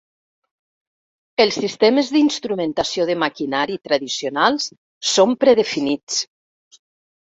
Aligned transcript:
Els 1.45 1.59
sistemes 1.65 2.09
d'instrumentació 2.17 3.07
de 3.13 3.19
maquinari 3.27 3.79
tradicionals 3.91 4.71
són 5.15 5.41
predefinits. 5.47 6.23